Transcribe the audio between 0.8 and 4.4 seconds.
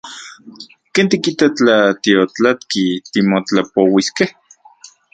¿Ken tikita tla tiotlatki timotlapouiskej?